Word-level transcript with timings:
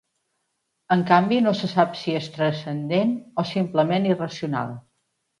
En 0.93 1.01
canvi 1.09 1.37
no 1.47 1.51
se 1.59 1.67
sap 1.73 1.91
si 1.99 2.15
e 2.15 2.21
és 2.21 2.29
transcendent 2.37 3.11
o 3.43 3.45
simplement 3.49 4.09
irracional. 4.13 4.73